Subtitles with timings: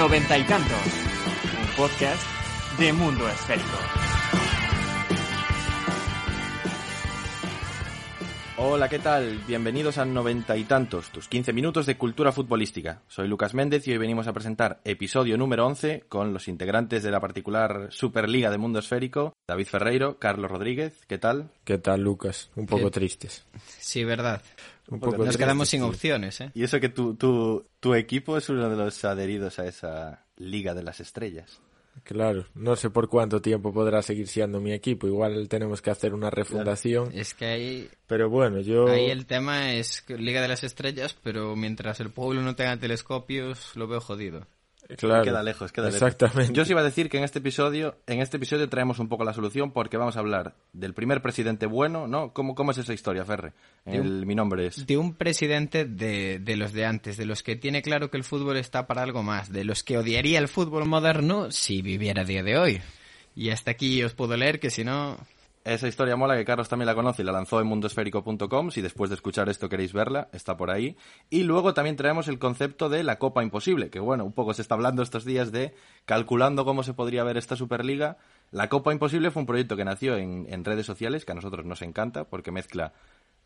[0.00, 0.86] Noventa y tantos,
[1.60, 2.22] un podcast
[2.78, 3.76] de mundo esférico.
[8.56, 9.38] Hola, ¿qué tal?
[9.46, 13.02] Bienvenidos a Noventa y tantos, tus 15 minutos de cultura futbolística.
[13.08, 17.10] Soy Lucas Méndez y hoy venimos a presentar episodio número 11 con los integrantes de
[17.10, 21.50] la particular Superliga de Mundo Esférico, David Ferreiro, Carlos Rodríguez, ¿qué tal?
[21.64, 22.50] ¿Qué tal, Lucas?
[22.56, 23.00] Un poco ¿Qué?
[23.00, 23.44] tristes.
[23.78, 24.40] Sí, verdad.
[24.90, 26.50] Un poco Nos quedamos sin opciones, ¿eh?
[26.54, 30.74] Y eso que tu, tu, tu equipo es uno de los adheridos a esa Liga
[30.74, 31.60] de las Estrellas.
[32.02, 35.06] Claro, no sé por cuánto tiempo podrá seguir siendo mi equipo.
[35.06, 37.10] Igual tenemos que hacer una refundación.
[37.12, 38.88] Es que ahí, Pero bueno, yo...
[38.88, 42.76] ahí el tema es que Liga de las Estrellas, pero mientras el pueblo no tenga
[42.78, 44.46] telescopios, lo veo jodido.
[44.96, 46.02] Claro, Queda lejos, queda lejos.
[46.02, 46.52] Exactamente.
[46.52, 49.24] Yo os iba a decir que en este episodio, en este episodio traemos un poco
[49.24, 52.32] la solución porque vamos a hablar del primer presidente bueno, ¿no?
[52.32, 53.52] ¿Cómo, cómo es esa historia, Ferre?
[53.84, 54.86] El, mi nombre es...
[54.86, 58.24] De un presidente de, de los de antes, de los que tiene claro que el
[58.24, 62.24] fútbol está para algo más, de los que odiaría el fútbol moderno si viviera a
[62.24, 62.80] día de hoy.
[63.36, 65.18] Y hasta aquí os puedo leer que si no...
[65.62, 68.70] Esa historia mola que Carlos también la conoce y la lanzó en mundosférico.com.
[68.70, 70.96] Si después de escuchar esto queréis verla, está por ahí.
[71.28, 74.62] Y luego también traemos el concepto de la Copa Imposible, que bueno, un poco se
[74.62, 75.74] está hablando estos días de
[76.06, 78.16] calculando cómo se podría ver esta Superliga.
[78.50, 81.66] La Copa Imposible fue un proyecto que nació en, en redes sociales, que a nosotros
[81.66, 82.94] nos encanta porque mezcla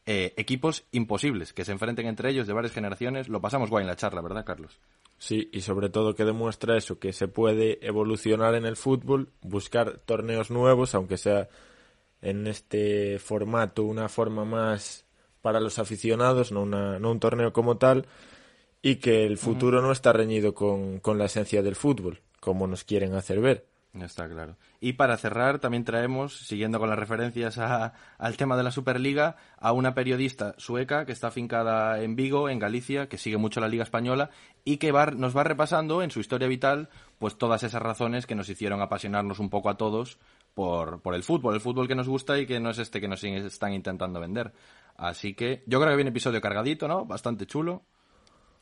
[0.06, 3.28] eh, equipos imposibles que se enfrenten entre ellos de varias generaciones.
[3.28, 4.78] Lo pasamos guay en la charla, ¿verdad, Carlos?
[5.16, 9.98] Sí, y sobre todo que demuestra eso, que se puede evolucionar en el fútbol, buscar
[10.04, 11.48] torneos nuevos, aunque sea
[12.24, 15.04] en este formato una forma más
[15.42, 18.06] para los aficionados, no, una, no un torneo como tal,
[18.82, 22.84] y que el futuro no está reñido con, con la esencia del fútbol, como nos
[22.84, 23.66] quieren hacer ver.
[24.00, 24.56] Está claro.
[24.80, 29.36] Y para cerrar, también traemos, siguiendo con las referencias a- al tema de la Superliga,
[29.56, 33.68] a una periodista sueca que está afincada en Vigo, en Galicia, que sigue mucho la
[33.68, 34.30] Liga Española
[34.64, 36.88] y que va- nos va repasando en su historia vital
[37.20, 40.18] pues todas esas razones que nos hicieron apasionarnos un poco a todos
[40.54, 43.08] por, por el fútbol, el fútbol que nos gusta y que no es este que
[43.08, 44.52] nos están intentando vender.
[44.96, 47.04] Así que yo creo que viene episodio cargadito, ¿no?
[47.04, 47.82] Bastante chulo.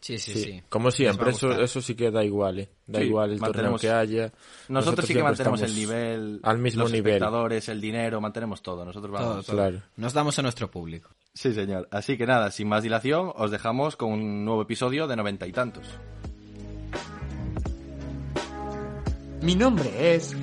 [0.01, 0.63] Sí, sí, Sí, sí.
[0.69, 2.69] como siempre, eso, eso sí que da igual, ¿eh?
[2.89, 4.33] Da Sí, igual el torneo que haya.
[4.69, 7.13] Nosotros, sí que siempre mantenemos el nivel, al mismo los nivel.
[7.13, 8.85] espectadores, el dinero, mantenemos todo.
[8.85, 9.29] Nosotros vamos.
[9.29, 9.57] Todo, todo.
[9.57, 9.83] Claro.
[9.97, 11.11] Nos damos a nuestro público.
[11.33, 11.87] Sí, señor.
[11.93, 15.53] Así que nada, sin más dilación, os dejamos con un nuevo episodio de noventa y
[15.53, 15.87] tantos.
[19.41, 20.37] Mi nombre es...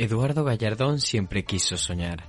[0.00, 2.22] Eduardo Gallardón siempre quiso soñar.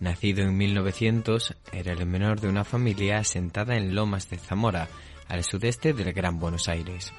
[0.00, 4.88] Nacido en 1900, era el menor de una familia asentada en Lomas de Zamora,
[5.28, 7.12] al sudeste del Gran Buenos Aires.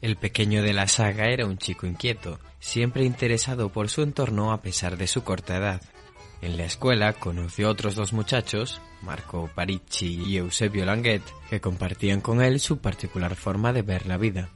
[0.00, 4.62] El pequeño de la saga era un chico inquieto, siempre interesado por su entorno a
[4.62, 5.82] pesar de su corta edad.
[6.40, 12.42] En la escuela conoció otros dos muchachos, Marco Paricci y Eusebio Languet, que compartían con
[12.42, 14.50] él su particular forma de ver la vida.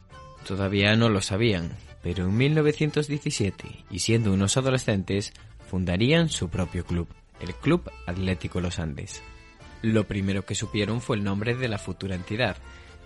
[0.46, 5.32] Todavía no lo sabían, pero en 1917, y siendo unos adolescentes,
[5.68, 7.08] fundarían su propio club,
[7.40, 9.24] el Club Atlético Los Andes.
[9.82, 12.58] Lo primero que supieron fue el nombre de la futura entidad,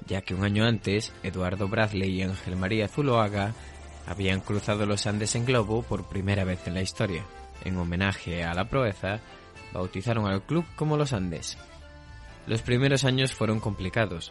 [0.06, 3.54] ya que un año antes, Eduardo Bradley y Ángel María Zuloaga
[4.06, 7.24] habían cruzado los Andes en globo por primera vez en la historia.
[7.64, 9.20] En homenaje a la proeza,
[9.72, 11.56] bautizaron al club como Los Andes.
[12.46, 14.30] Los primeros años fueron complicados,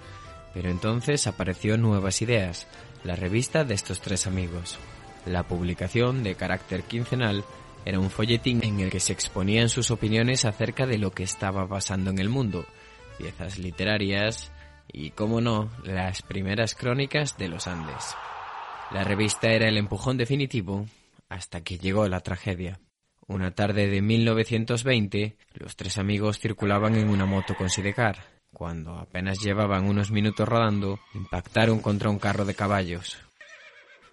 [0.53, 2.67] pero entonces apareció Nuevas Ideas,
[3.03, 4.77] la revista de estos tres amigos.
[5.25, 7.43] La publicación, de carácter quincenal,
[7.85, 11.67] era un folletín en el que se exponían sus opiniones acerca de lo que estaba
[11.67, 12.65] pasando en el mundo,
[13.17, 14.51] piezas literarias
[14.91, 18.15] y, como no, las primeras crónicas de los Andes.
[18.91, 20.85] La revista era el empujón definitivo
[21.29, 22.79] hasta que llegó la tragedia.
[23.27, 28.38] Una tarde de 1920, los tres amigos circulaban en una moto con sidecar.
[28.59, 33.17] Cuando apenas llevaban unos minutos rodando, impactaron contra un carro de caballos.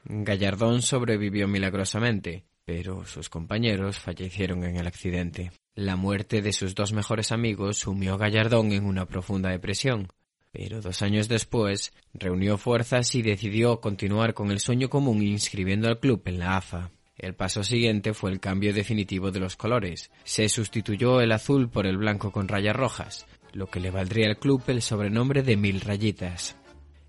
[0.04, 5.50] Gallardón sobrevivió milagrosamente, pero sus compañeros fallecieron en el accidente.
[5.74, 10.06] La muerte de sus dos mejores amigos sumió a Gallardón en una profunda depresión,
[10.52, 15.98] pero dos años después reunió fuerzas y decidió continuar con el sueño común inscribiendo al
[15.98, 16.92] club en la AFA.
[17.18, 20.10] El paso siguiente fue el cambio definitivo de los colores.
[20.24, 23.26] Se sustituyó el azul por el blanco con rayas rojas,
[23.56, 26.56] lo que le valdría al club el sobrenombre de Mil Rayitas.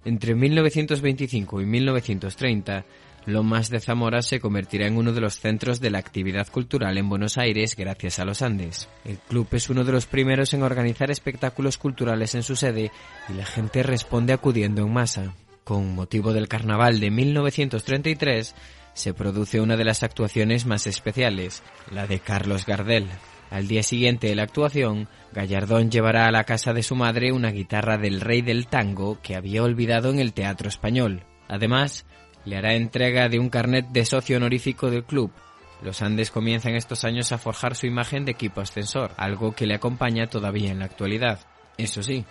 [0.05, 2.85] Entre 1925 y 1930,
[3.25, 7.09] Lomas de Zamora se convertirá en uno de los centros de la actividad cultural en
[7.09, 8.87] Buenos Aires gracias a los Andes.
[9.03, 12.91] El club es uno de los primeros en organizar espectáculos culturales en su sede
[13.27, 15.33] y la gente responde acudiendo en masa.
[15.65, 18.55] Con motivo del carnaval de 1933,
[18.93, 21.61] se produce una de las actuaciones más especiales,
[21.91, 23.07] la de Carlos Gardel.
[23.49, 27.51] Al día siguiente de la actuación, Gallardón llevará a la casa de su madre una
[27.51, 31.23] guitarra del rey del tango que había olvidado en el Teatro Español.
[31.47, 32.05] Además,
[32.45, 35.31] le hará entrega de un carnet de socio honorífico del club.
[35.81, 39.75] Los Andes comienzan estos años a forjar su imagen de equipo ascensor, algo que le
[39.75, 41.39] acompaña todavía en la actualidad.
[41.77, 42.25] Eso sí,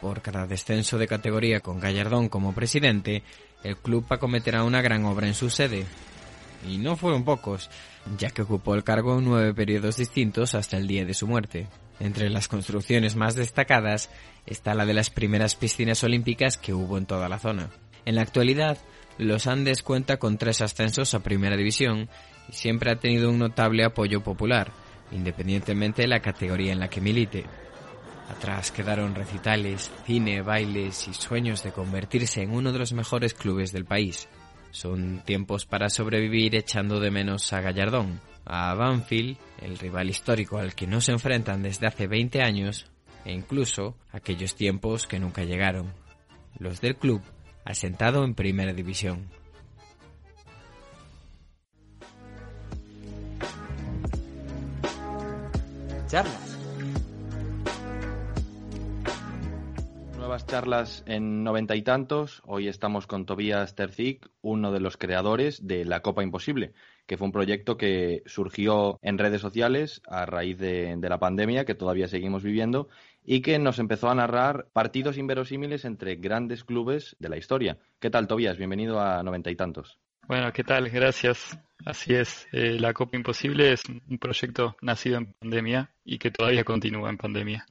[0.00, 3.22] por cada descenso de categoría con Gallardón como presidente,
[3.64, 5.86] el club acometerá una gran obra en su sede.
[6.66, 7.70] Y no fueron pocos,
[8.18, 11.68] ya que ocupó el cargo en nueve periodos distintos hasta el día de su muerte.
[12.00, 14.10] Entre las construcciones más destacadas
[14.46, 17.70] está la de las primeras piscinas olímpicas que hubo en toda la zona.
[18.04, 18.78] En la actualidad,
[19.18, 22.08] Los Andes cuenta con tres ascensos a Primera División
[22.48, 24.72] y siempre ha tenido un notable apoyo popular,
[25.10, 27.44] independientemente de la categoría en la que milite.
[28.30, 33.72] Atrás quedaron recitales, cine, bailes y sueños de convertirse en uno de los mejores clubes
[33.72, 34.28] del país.
[34.70, 40.74] Son tiempos para sobrevivir echando de menos a Gallardón, a Banfield, el rival histórico al
[40.74, 42.86] que no se enfrentan desde hace 20 años,
[43.24, 45.92] e incluso aquellos tiempos que nunca llegaron,
[46.58, 47.22] los del club
[47.64, 49.28] asentado en Primera División.
[56.08, 56.47] Charlas.
[60.28, 62.42] Nuevas charlas en noventa y tantos.
[62.44, 66.74] Hoy estamos con Tobías Terzik, uno de los creadores de La Copa Imposible,
[67.06, 71.64] que fue un proyecto que surgió en redes sociales a raíz de, de la pandemia
[71.64, 72.90] que todavía seguimos viviendo
[73.24, 77.78] y que nos empezó a narrar partidos inverosímiles entre grandes clubes de la historia.
[77.98, 78.58] ¿Qué tal, Tobías?
[78.58, 79.98] Bienvenido a noventa y tantos.
[80.26, 80.90] Bueno, ¿qué tal?
[80.90, 81.58] Gracias.
[81.86, 86.64] Así es, eh, la Copa Imposible es un proyecto nacido en pandemia y que todavía
[86.64, 87.66] continúa en pandemia.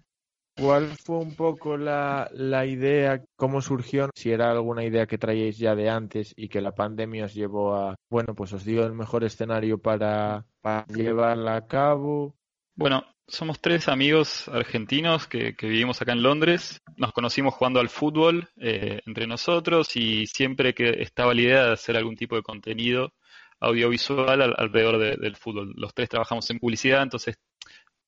[0.58, 4.10] ¿Cuál fue un poco la, la, idea, cómo surgió?
[4.16, 7.76] Si era alguna idea que traíais ya de antes y que la pandemia os llevó
[7.76, 10.46] a, bueno, pues os dio el mejor escenario para,
[10.88, 12.36] llevarla a cabo.
[12.76, 16.82] Bueno, somos tres amigos argentinos que, que, vivimos acá en Londres.
[16.96, 21.74] Nos conocimos jugando al fútbol eh, entre nosotros y siempre que estaba la idea de
[21.74, 23.14] hacer algún tipo de contenido
[23.60, 25.74] audiovisual al, alrededor de, del fútbol.
[25.76, 27.38] Los tres trabajamos en publicidad, entonces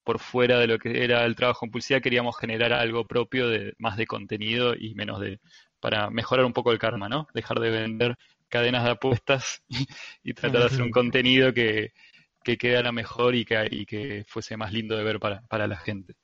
[0.03, 3.73] por fuera de lo que era el trabajo en publicidad queríamos generar algo propio de
[3.77, 5.39] más de contenido y menos de
[5.79, 7.27] para mejorar un poco el karma, ¿no?
[7.33, 8.17] Dejar de vender
[8.49, 9.63] cadenas de apuestas
[10.23, 11.93] y, tratar de hacer un contenido que,
[12.43, 15.77] que quedara mejor y que, y que fuese más lindo de ver para, para la
[15.77, 16.15] gente.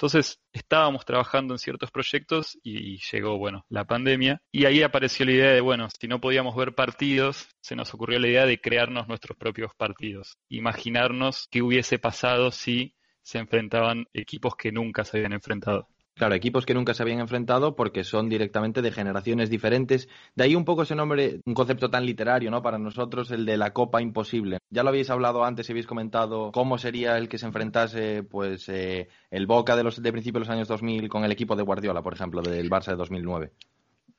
[0.00, 5.32] Entonces estábamos trabajando en ciertos proyectos y llegó, bueno, la pandemia y ahí apareció la
[5.32, 9.08] idea de, bueno, si no podíamos ver partidos, se nos ocurrió la idea de crearnos
[9.08, 15.32] nuestros propios partidos, imaginarnos qué hubiese pasado si se enfrentaban equipos que nunca se habían
[15.32, 15.88] enfrentado.
[16.20, 20.06] Claro, equipos que nunca se habían enfrentado porque son directamente de generaciones diferentes.
[20.34, 22.60] De ahí un poco ese nombre, un concepto tan literario, ¿no?
[22.60, 24.58] Para nosotros, el de la Copa Imposible.
[24.68, 28.68] Ya lo habéis hablado antes y habéis comentado cómo sería el que se enfrentase, pues,
[28.68, 31.62] eh, el Boca de los de principios de los años 2000 con el equipo de
[31.62, 33.52] Guardiola, por ejemplo, del Barça de 2009.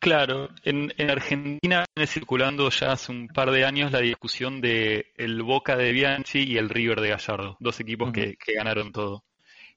[0.02, 5.14] Claro, en, en, Argentina viene circulando ya hace un par de años la discusión de
[5.16, 8.14] el Boca de Bianchi y el River de Gallardo, dos equipos uh -huh.
[8.16, 9.24] que, que ganaron todo.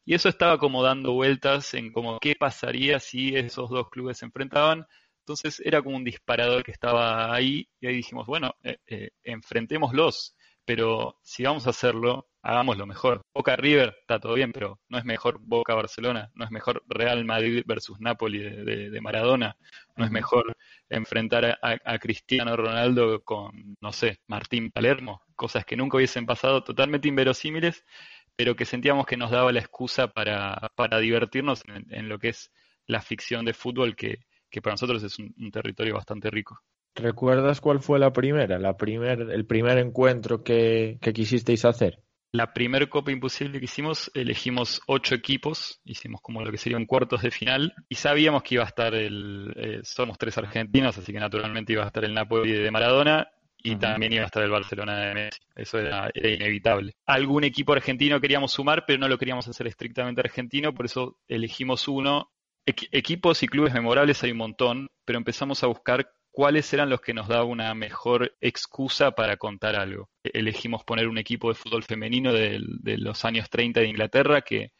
[0.06, 4.24] Y eso estaba como dando vueltas en como qué pasaría si esos dos clubes se
[4.24, 4.86] enfrentaban.
[5.20, 10.34] Entonces era como un disparador que estaba ahí y ahí dijimos, bueno, eh, eh, enfrentémoslos,
[10.64, 13.22] pero si vamos a hacerlo, hagámoslo mejor.
[13.34, 17.24] Boca River está todo bien, pero no es mejor Boca Barcelona, no es mejor Real
[17.24, 19.56] Madrid versus Napoli de, Maradona,
[19.96, 20.56] no es mejor
[20.88, 27.08] enfrentar a, Cristiano Ronaldo con, no sé, Martín Palermo, cosas que nunca hubiesen pasado, totalmente
[27.08, 27.84] inverosímiles,
[28.36, 32.30] pero que sentíamos que nos daba la excusa para, para divertirnos en, en, lo que
[32.30, 32.50] es
[32.86, 34.18] la ficción de fútbol, que,
[34.54, 36.60] que para nosotros es un, territorio bastante rico.
[36.94, 41.98] ¿Recuerdas cuál fue la primera, la primer, el primer encuentro que, que quisisteis hacer?
[42.30, 47.22] La primer Copa Imposible que hicimos, elegimos ocho equipos, hicimos como lo que serían cuartos
[47.22, 51.20] de final, y sabíamos que iba a estar el, eh, somos tres argentinos, así que
[51.20, 53.80] naturalmente iba a estar el Napoli de Maradona, y uh -huh.
[53.80, 55.40] también iba a estar el Barcelona de Messi.
[55.54, 56.94] Eso era, era, inevitable.
[57.06, 61.88] Algún equipo argentino queríamos sumar, pero no lo queríamos hacer estrictamente argentino, por eso elegimos
[61.88, 62.30] uno.
[62.66, 67.00] Equ equipos y clubes memorables hay un montón, pero empezamos a buscar cuáles eran los
[67.00, 70.10] que nos daban una mejor excusa para contar algo.
[70.24, 72.58] Elegimos poner un equipo de fútbol femenino de,
[72.98, 74.72] los años 30 de Inglaterra que,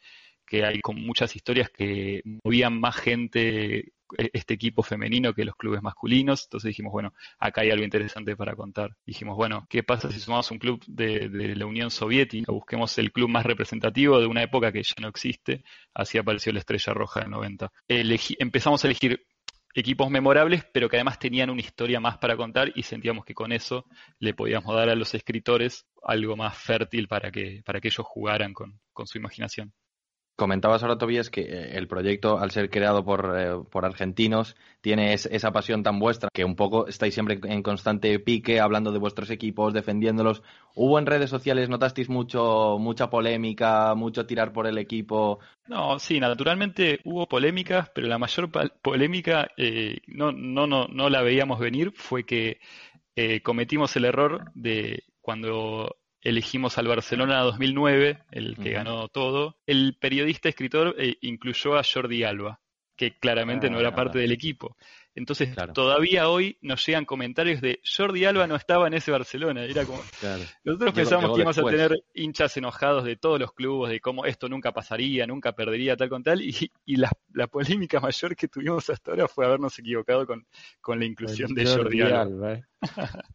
[0.45, 5.55] que hay con muchas historias que movían más gente e-, este equipo femenino que los
[5.55, 6.43] clubes masculinos.
[6.45, 8.97] Entonces dijimos, bueno, acá hay algo interesante para contar.
[9.07, 12.51] Dijimos, bueno, ¿qué pasa si sumamos un club de, la Unión Soviética?
[12.51, 15.63] Busquemos el club más representativo de una época que ya no existe.
[15.95, 17.73] Así apareció la Estrella Roja del 90.
[17.87, 19.25] Elegí, empezamos a elegir
[19.75, 23.53] equipos memorables, pero que además tenían una historia más para contar y sentíamos que con
[23.53, 23.85] eso
[24.19, 28.55] le podíamos dar a los escritores algo más fértil para que, para que ellos jugaran
[28.55, 29.73] con, con su imaginación.
[30.37, 35.13] Comentabas ahora, Tobías, que eh, el proyecto, al ser creado por, eh, por argentinos, tiene
[35.13, 39.31] esa pasión tan vuestra, que un poco estáis siempre en constante pique, hablando de vuestros
[39.31, 40.43] equipos, defendiéndolos.
[40.75, 45.39] ¿Hubo en redes sociales, notasteis mucho, mucha polémica, mucho tirar por el equipo?
[45.69, 48.51] No, sí, naturalmente hubo polémicas, pero la mayor
[48.83, 52.59] polémica eh, no, no, no, no la veíamos venir, fue que
[53.45, 60.49] cometimos el error de cuando elegimos al Barcelona 2009, el que ganó todo, el periodista
[60.49, 62.61] escritor eh, incluyó a Jordi Alba,
[62.97, 63.95] que claramente no era ah.
[63.95, 64.77] parte del equipo.
[65.17, 69.63] Entonces, todavía hoy nos llegan comentarios de Jordi Alba no estaba en ese Barcelona.
[69.63, 70.03] Era como.
[70.65, 74.49] Nosotros pensamos que íbamos a tener hinchas enojados de todos los clubes, de cómo esto
[74.49, 76.41] nunca pasaría, nunca perdería, tal con tal.
[76.43, 77.11] Y, la,
[77.47, 80.47] polémica mayor que tuvimos hasta ahora fue habernos equivocado con,
[80.99, 82.55] la inclusión de Jordi, Alba.
[82.55, 82.65] ¿eh?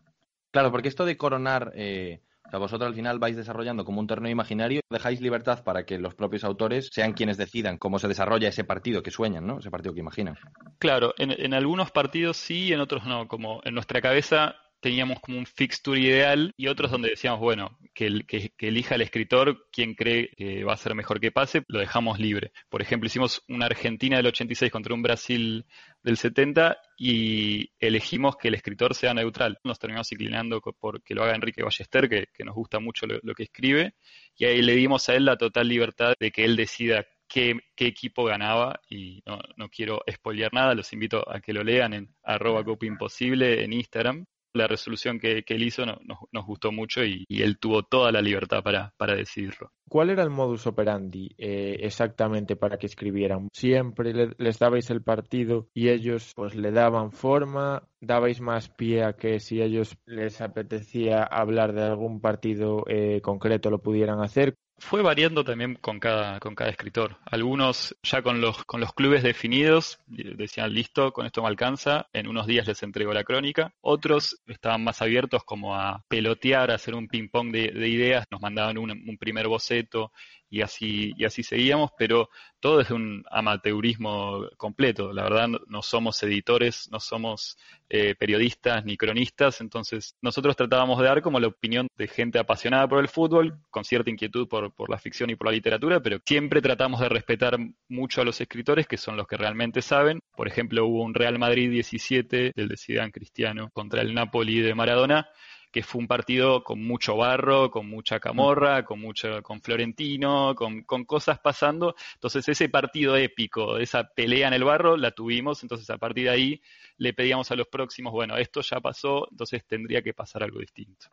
[0.51, 1.72] claro, porque esto de coronar.
[1.75, 2.19] Eh,
[2.50, 6.00] o sea, vosotros al final vais desarrollando como un torneo imaginario, dejáis libertad para que
[6.00, 9.60] los propios autores sean quienes decidan cómo se desarrolla ese partido que sueñan, ¿no?
[9.60, 10.36] Ese partido que imaginan.
[10.79, 13.27] Claro, en, en algunos partidos sí, en otros no.
[13.27, 18.24] Como en nuestra cabeza teníamos como un fixture ideal y otros donde decíamos, bueno, que,
[18.25, 22.19] que, elija el escritor quien cree que va a ser mejor que pase, lo dejamos
[22.19, 22.51] libre.
[22.69, 25.65] Por ejemplo, hicimos una Argentina del 86 contra un Brasil
[26.01, 29.60] del 70 y elegimos que el escritor sea neutral.
[29.63, 33.43] Nos terminamos inclinando por que lo haga Enrique Ballester, que, nos gusta mucho lo, que
[33.43, 33.96] escribe,
[34.36, 37.86] y ahí le dimos a él la total libertad de que él decida Qué, qué,
[37.86, 42.15] equipo ganaba y no, no quiero spoilear nada, los invito a que lo lean en
[42.24, 47.84] arroba imposible en Instagram la resolución que, él hizo nos gustó mucho y, él tuvo
[47.84, 49.72] toda la libertad para, para decidirlo.
[49.88, 53.50] ¿Cuál era el modus operandi eh, exactamente para que escribieran?
[53.51, 57.88] ¿Siempre les dabais el partido y ellos pues le daban forma?
[58.00, 63.72] ¿Dabais más pie a que si ellos les apetecía hablar de algún partido eh, concreto
[63.72, 64.56] lo pudieran hacer?
[64.79, 67.17] Fue variando también con cada, con cada escritor.
[67.25, 72.27] Algunos ya con los, con los clubes definidos decían, listo, con esto me alcanza, en
[72.27, 73.74] unos días les entrego la crónica.
[73.81, 78.77] Otros estaban más abiertos como a pelotear, a hacer un ping-pong de, ideas, nos mandaban
[78.77, 80.12] un, un primer boceto
[80.50, 82.29] y así, y así seguíamos, pero
[82.60, 85.13] todo es un amateurismo completo.
[85.13, 87.58] La verdad, no somos editores, no somos
[87.89, 92.88] eh, periodistas ni cronistas, entonces nosotros tratábamos de dar como la opinión de gente apasionada
[92.88, 96.20] por el fútbol, con cierta inquietud por, por la ficción y por la literatura, pero
[96.25, 100.20] siempre tratamos de respetar mucho a los escritores, que son los que realmente saben.
[100.36, 105.29] Por ejemplo, hubo un Real Madrid 17 del de Cristiano contra el Napoli de Maradona,
[105.71, 110.83] que fue un partido con mucho barro, con mucha camorra, con mucho, con Florentino, con,
[110.83, 111.95] con cosas pasando.
[112.15, 115.61] Entonces ese partido épico, esa pelea en el barro, la tuvimos.
[115.63, 116.61] Entonces a partir de ahí
[116.97, 121.07] le pedíamos a los próximos, bueno, esto ya pasó, entonces tendría que pasar algo distinto.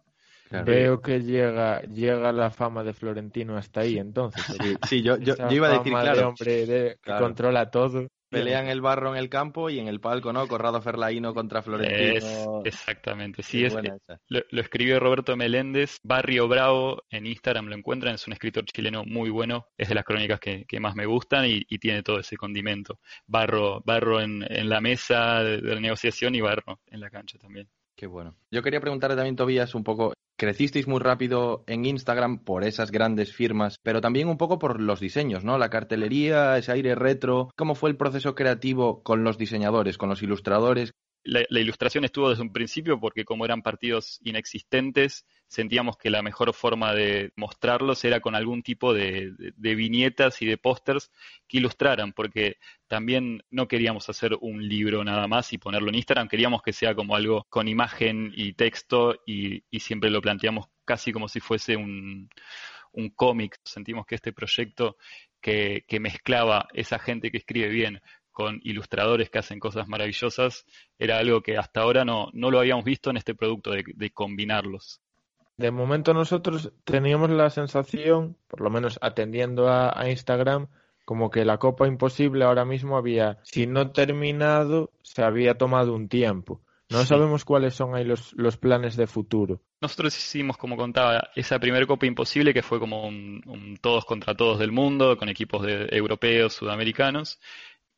[0.50, 4.44] Veo que llega, llega la fama de Florentino hasta ahí, entonces.
[4.88, 6.28] Sí, yo, yo, iba a decir, claro.
[6.28, 8.06] hombre que controla todo.
[8.28, 10.46] Pelean el barro en el campo y en el palco, ¿no?
[10.48, 12.62] Corrado Ferlaino contra Florentino.
[12.64, 13.76] exactamente, sí, es,
[14.28, 19.30] lo, escribió Roberto Meléndez, Barrio Bravo, en Instagram lo encuentran, es un escritor chileno muy
[19.30, 22.98] bueno, es de las crónicas que, más me gustan y, tiene todo ese condimento.
[23.26, 27.68] Barro, barro en, la mesa de, de, negociación y barro en la cancha también.
[27.94, 28.36] Qué bueno.
[28.50, 33.34] Yo quería preguntarle también, Tobías, un poco crecisteis muy rápido en Instagram por esas grandes
[33.34, 35.58] firmas, pero también un poco por los diseños, ¿no?
[35.58, 37.50] La cartelería, ese aire retro.
[37.56, 40.92] ¿Cómo fue el proceso creativo con los diseñadores, con los ilustradores?
[41.26, 46.54] La, ilustración estuvo desde un principio porque como eran partidos inexistentes, sentíamos que la mejor
[46.54, 51.10] forma de mostrarlos era con algún tipo de, viñetas y de pósters
[51.48, 56.28] que ilustraran, porque también no queríamos hacer un libro nada más y ponerlo en Instagram,
[56.28, 61.28] queríamos que sea como algo con imagen y texto y, siempre lo planteamos casi como
[61.28, 62.30] si fuese un,
[63.14, 63.58] cómic.
[63.64, 64.96] Sentimos que este proyecto
[65.40, 68.00] que, mezclaba esa gente que escribe bien
[68.36, 70.66] con ilustradores que hacen cosas maravillosas,
[70.98, 75.00] era algo que hasta ahora no, no lo habíamos visto en este producto de combinarlos.
[75.56, 80.68] De momento nosotros teníamos la sensación, por lo menos atendiendo a, Instagram,
[81.06, 86.08] como que la Copa Imposible ahora mismo había, si no terminado, se había tomado un
[86.08, 86.60] tiempo.
[86.90, 89.60] No sabemos cuáles son ahí los, los, planes de futuro.
[89.80, 94.58] Nosotros hicimos, como contaba, esa primera Copa Imposible que fue como un, todos contra todos
[94.60, 97.40] del mundo, con equipos de, europeos, sudamericanos.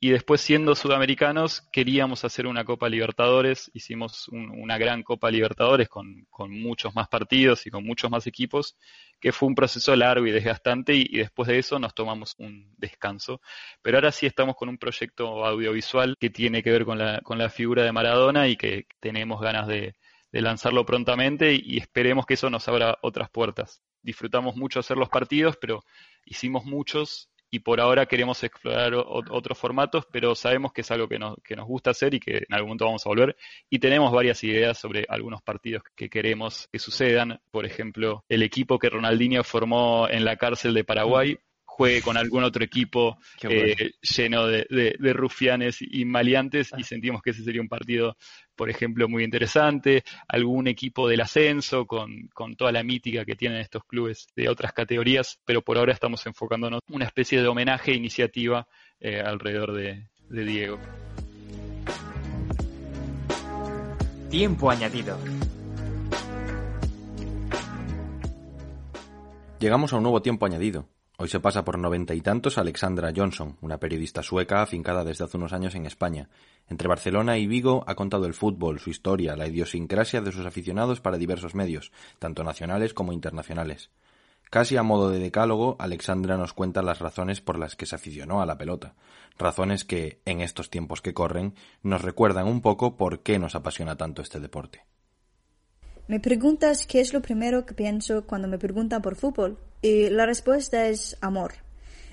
[0.00, 3.68] Y después, siendo sudamericanos, queríamos hacer una Copa Libertadores.
[3.74, 8.76] Hicimos una gran Copa Libertadores con, muchos más partidos y con muchos más equipos,
[9.20, 10.94] que fue un proceso largo y desgastante.
[10.94, 13.40] Y, después de eso nos tomamos un descanso.
[13.82, 17.36] Pero ahora sí estamos con un proyecto audiovisual que tiene que ver con la, con
[17.38, 19.96] la figura de Maradona y que tenemos ganas de,
[20.30, 23.82] de lanzarlo prontamente y esperemos que eso nos abra otras puertas.
[24.02, 25.82] Disfrutamos mucho hacer los partidos, pero
[26.24, 31.18] hicimos muchos y por ahora queremos explorar otros formatos, pero sabemos que es algo que
[31.18, 33.36] nos, que nos gusta hacer y que en algún momento vamos a volver.
[33.70, 37.40] Y tenemos varias ideas sobre algunos partidos que queremos que sucedan.
[37.50, 41.38] Por ejemplo, el equipo que Ronaldinho formó en la cárcel de Paraguay
[41.78, 47.44] juegue con algún otro equipo eh, lleno de, rufianes y maleantes y sentimos que ese
[47.44, 48.16] sería un partido,
[48.56, 50.02] por ejemplo, muy interesante.
[50.26, 55.38] Algún equipo del ascenso con, toda la mítica que tienen estos clubes de otras categorías,
[55.44, 58.66] pero por ahora estamos enfocándonos en una especie de homenaje e iniciativa
[58.98, 60.80] eh, alrededor de, de Diego.
[64.30, 65.16] Tiempo añadido.
[69.60, 70.88] Llegamos a un nuevo tiempo añadido.
[71.20, 75.36] Hoy se pasa por noventa y tantos Alexandra Johnson, una periodista sueca afincada desde hace
[75.36, 76.28] unos años en España.
[76.68, 81.00] Entre Barcelona y Vigo ha contado el fútbol, su historia, la idiosincrasia de sus aficionados
[81.00, 83.90] para diversos medios, tanto nacionales como internacionales.
[84.48, 88.40] Casi a modo de decálogo, Alexandra nos cuenta las razones por las que se aficionó
[88.40, 88.94] a la pelota,
[89.38, 93.96] razones que, en estos tiempos que corren, nos recuerdan un poco por qué nos apasiona
[93.96, 94.84] tanto este deporte.
[96.08, 100.24] Me preguntas qué es lo primero que pienso cuando me preguntan por fútbol y la
[100.24, 101.52] respuesta es amor.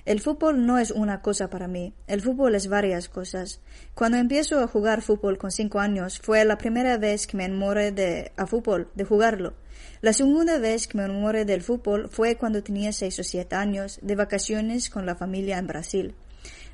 [0.03, 3.61] El fútbol no es una cosa para mí, el fútbol es varias cosas.
[3.93, 7.93] Cuando empiezo a jugar fútbol con cinco años fue la primera vez que me enamoré
[7.93, 9.53] de a fútbol, de jugarlo.
[10.01, 13.99] La segunda vez que me enamoré del fútbol fue cuando tenía seis o siete años,
[14.01, 16.15] de vacaciones con la familia en Brasil.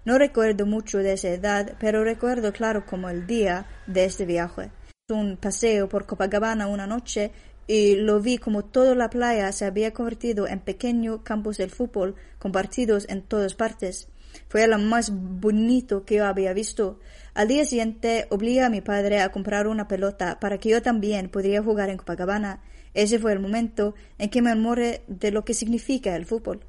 [0.05, 4.71] No recuerdo mucho de esa edad, pero recuerdo claro como el día de este viaje
[5.11, 7.31] un paseo por Copacabana una noche
[7.67, 12.15] y lo vi como toda la playa se había convertido en pequeños campos de fútbol
[12.39, 14.07] compartidos en todas partes.
[14.49, 16.99] Fue lo más bonito que yo había visto.
[17.33, 21.29] Al día siguiente obligué a mi padre a comprar una pelota para que yo también
[21.29, 22.61] pudiera jugar en Copacabana.
[22.93, 26.61] Ese fue el momento en que me enamoré de lo que significa el fútbol.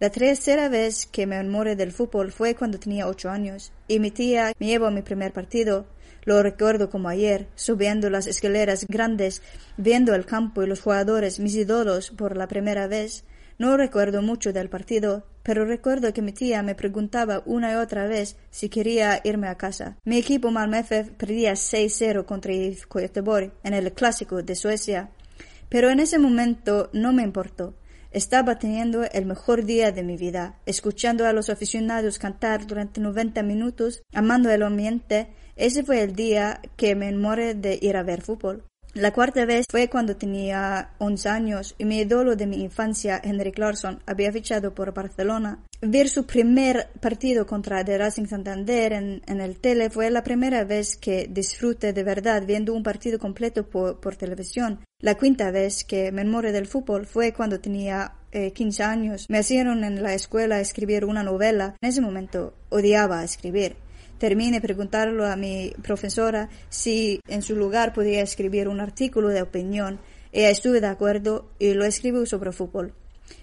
[0.00, 4.10] La tercera vez que me enamoré del fútbol fue cuando tenía ocho años y mi
[4.12, 5.86] tía me llevó a mi primer partido.
[6.28, 9.40] Lo recuerdo como ayer, subiendo las escaleras grandes,
[9.78, 13.24] viendo el campo y los jugadores, mis ídolos, por la primera vez.
[13.56, 18.06] No recuerdo mucho del partido, pero recuerdo que mi tía me preguntaba una y otra
[18.06, 19.96] vez si quería irme a casa.
[20.04, 20.84] Mi equipo Malmö
[21.16, 25.08] perdía 6-0 contra Göteborg en el clásico de Suecia,
[25.70, 27.74] pero en ese momento no me importó.
[28.10, 33.42] Estaba teniendo el mejor día de mi vida, escuchando a los aficionados cantar durante 90
[33.42, 38.22] minutos, amando el ambiente ese fue el día que me enamoré de ir a ver
[38.22, 38.64] fútbol.
[38.94, 43.58] La cuarta vez fue cuando tenía 11 años y mi ídolo de mi infancia, Henrik
[43.58, 45.62] Larsson, había fichado por Barcelona.
[45.80, 50.96] Ver su primer partido contra The Racing Santander en, el tele fue la primera vez
[50.96, 54.80] que disfruté de verdad viendo un partido completo por, televisión.
[55.00, 59.26] La quinta vez que me enamoré del fútbol fue cuando tenía 15 eh, años.
[59.28, 61.76] Me hicieron en la escuela escribir una novela.
[61.80, 63.76] En ese momento odiaba escribir
[64.18, 70.00] terminé preguntarlo a mi profesora si en su lugar podía escribir un artículo de opinión.
[70.32, 72.92] Ella estuve de acuerdo y lo escribió sobre fútbol.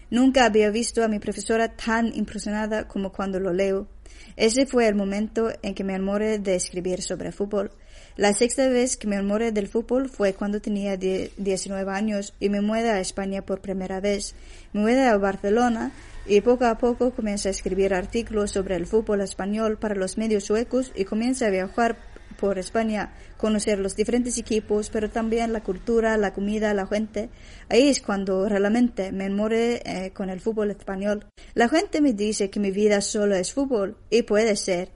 [0.09, 3.87] Nunca había visto a mi profesora tan impresionada como cuando lo leo.
[4.35, 7.71] Ese fue el momento en que me enamoré de escribir sobre fútbol.
[8.17, 12.61] La sexta vez que me enamoré del fútbol fue cuando tenía 19 años y me
[12.61, 14.35] mudé a España por primera vez.
[14.71, 15.91] Me mudé a Barcelona
[16.25, 20.45] y poco a poco comienza a escribir artículos sobre el fútbol español para los medios
[20.45, 21.97] suecos y comienza a viajar
[22.37, 27.29] por España, conocer los diferentes equipos, pero también la cultura, la comida, la gente.
[27.69, 31.25] Ahí es cuando realmente me enamoré eh, con el fútbol español.
[31.53, 34.91] La gente me dice que mi vida solo es fútbol, y puede ser,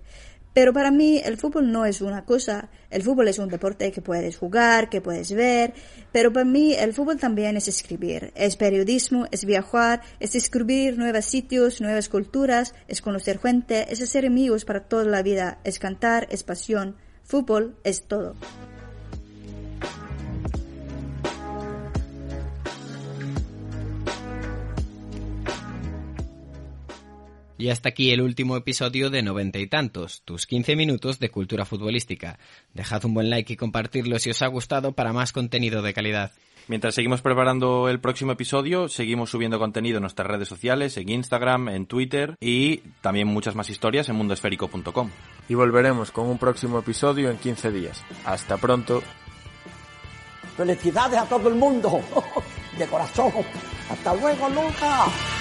[0.54, 2.70] pero para mí el fútbol no es una cosa.
[2.90, 5.74] El fútbol es un deporte que puedes jugar, que puedes ver.
[6.12, 8.32] Pero para mí el fútbol también es escribir.
[8.36, 14.26] Es periodismo, es viajar, es descubrir nuevos sitios, nuevas culturas, es conocer gente, es hacer
[14.26, 16.96] amigos para toda la vida, es cantar, es pasión.
[17.24, 18.36] Fútbol es todo.
[27.60, 31.66] Y hasta aquí el último episodio de Noventa y Tantos, tus 15 minutos de cultura
[31.66, 32.40] futbolística.
[32.74, 36.32] Dejad un buen like y compartirlo si os ha gustado para más contenido de calidad.
[36.70, 41.68] Mientras seguimos preparando el próximo episodio, seguimos subiendo contenido en nuestras redes sociales, en Instagram,
[41.68, 45.10] en Twitter y también muchas más historias en mundosférico.com.
[45.50, 48.06] Y volveremos con un próximo episodio en 15 días.
[48.24, 49.04] Hasta pronto.
[50.56, 52.00] Felicidades a todo el mundo,
[52.80, 53.34] de corazón.
[53.90, 55.39] Hasta luego, Lucas.